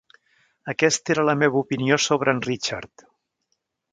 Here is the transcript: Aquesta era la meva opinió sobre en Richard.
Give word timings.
Aquesta 0.71 1.13
era 1.15 1.25
la 1.29 1.35
meva 1.41 1.61
opinió 1.61 2.01
sobre 2.07 2.35
en 2.37 2.43
Richard. 2.47 3.07